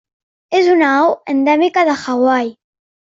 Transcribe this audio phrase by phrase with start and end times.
[0.59, 2.51] És una au endèmica de Hawaii.